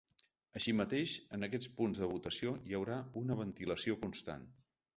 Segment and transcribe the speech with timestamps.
[0.59, 4.53] Així mateix, en aquests punts de votació hi haurà una ventilació constant.